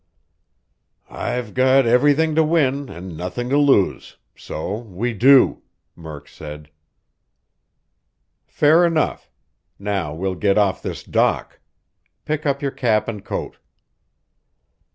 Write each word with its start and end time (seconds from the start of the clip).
"I've 1.11 1.53
got 1.53 1.85
everything 1.85 2.33
to 2.33 2.43
win 2.43 2.89
and 2.89 3.15
nothin' 3.15 3.49
to 3.49 3.57
lose 3.59 4.17
so 4.35 4.77
we 4.79 5.13
do!" 5.13 5.61
Murk 5.95 6.27
said. 6.27 6.71
"Fair 8.47 8.83
enough. 8.83 9.29
Now 9.77 10.11
we'll 10.15 10.33
get 10.33 10.57
off 10.57 10.81
this 10.81 11.03
dock. 11.03 11.59
Pick 12.25 12.47
up 12.47 12.63
your 12.63 12.71
cap 12.71 13.07
and 13.07 13.23
coat." 13.23 13.57